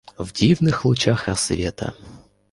[0.17, 1.93] В дивных лучах рассвета.